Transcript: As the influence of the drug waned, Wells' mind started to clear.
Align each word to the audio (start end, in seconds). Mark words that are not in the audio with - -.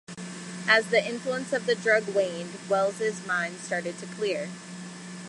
As 0.67 0.87
the 0.87 1.07
influence 1.07 1.53
of 1.53 1.67
the 1.67 1.75
drug 1.75 2.15
waned, 2.15 2.49
Wells' 2.67 3.23
mind 3.27 3.57
started 3.57 3.99
to 3.99 4.07
clear. 4.07 4.49